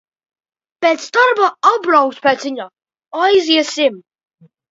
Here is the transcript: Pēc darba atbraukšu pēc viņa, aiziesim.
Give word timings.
Pēc 0.85 1.03
darba 1.17 1.49
atbraukšu 1.73 2.25
pēc 2.25 2.47
viņa, 2.47 2.67
aiziesim. 3.27 4.01